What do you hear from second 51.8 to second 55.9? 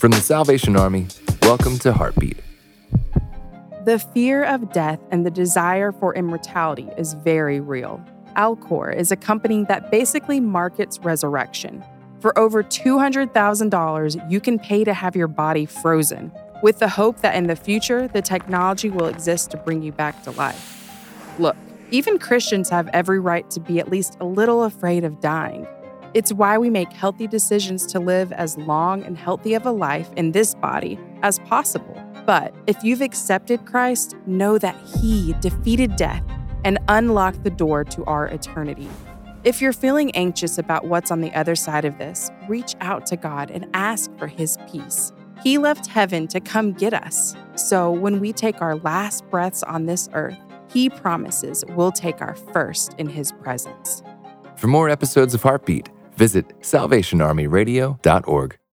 take our first in His presence. For more episodes of Heartbeat,